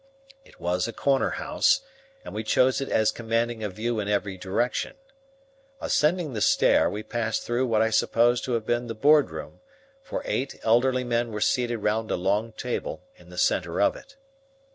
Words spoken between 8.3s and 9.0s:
to have been the